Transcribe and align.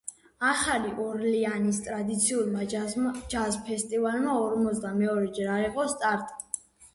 ახალი 0.51 0.93
ორლეანის 1.03 1.81
ტრადიციულმა 1.87 2.63
ჯაზ 3.35 3.59
ფესტივალმა 3.69 4.39
ორმოცდამეორეჯერ 4.47 5.53
აიღო 5.59 5.87
სტარტი. 5.95 6.67